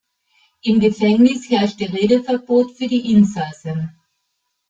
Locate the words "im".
0.63-0.79